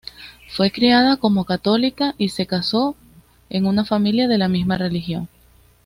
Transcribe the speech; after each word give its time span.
Fue 0.49 0.71
criada 0.71 1.17
como 1.17 1.45
católica, 1.45 2.15
y 2.17 2.29
se 2.29 2.47
casó 2.47 2.95
en 3.51 3.67
una 3.67 3.85
familia 3.85 4.27
de 4.27 4.39
la 4.39 4.47
misma 4.47 4.79
religión. 4.79 5.29